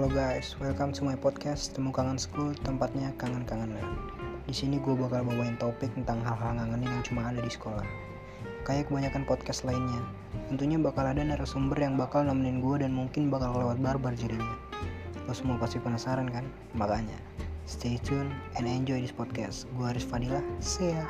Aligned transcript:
halo 0.00 0.16
guys, 0.16 0.56
welcome 0.56 0.96
to 0.96 1.04
my 1.04 1.12
podcast 1.12 1.76
Temu 1.76 1.92
Kangen 1.92 2.16
School, 2.16 2.56
tempatnya 2.64 3.12
kangen-kangenan. 3.20 3.84
Di 4.48 4.54
sini 4.56 4.80
gue 4.80 4.96
bakal 4.96 5.28
bawain 5.28 5.60
topik 5.60 5.92
tentang 5.92 6.24
hal-hal 6.24 6.56
ngangenin 6.56 6.88
yang 6.88 7.04
cuma 7.04 7.28
ada 7.28 7.36
di 7.36 7.52
sekolah. 7.52 7.84
Kayak 8.64 8.88
kebanyakan 8.88 9.28
podcast 9.28 9.60
lainnya, 9.68 10.00
tentunya 10.48 10.80
bakal 10.80 11.04
ada 11.04 11.20
narasumber 11.20 11.76
yang 11.76 12.00
bakal 12.00 12.24
nemenin 12.24 12.64
gue 12.64 12.80
dan 12.80 12.96
mungkin 12.96 13.28
bakal 13.28 13.52
lewat 13.52 13.76
barbar 13.76 14.16
jadinya. 14.16 14.56
Lo 15.28 15.36
semua 15.36 15.60
pasti 15.60 15.76
penasaran 15.76 16.32
kan? 16.32 16.48
Makanya, 16.72 17.20
stay 17.68 18.00
tune 18.00 18.32
and 18.56 18.64
enjoy 18.64 19.04
this 19.04 19.12
podcast. 19.12 19.68
Gue 19.76 19.92
Aris 19.92 20.08
Fadilah, 20.08 20.40
see 20.64 20.96
ya. 20.96 21.04